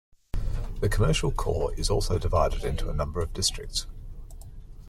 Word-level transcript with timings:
The 0.79 0.89
commercial 0.89 1.29
core 1.31 1.75
is 1.79 1.91
also 1.91 2.17
divided 2.17 2.63
into 2.63 2.89
a 2.89 2.93
number 2.95 3.21
of 3.21 3.33
districts. 3.33 3.85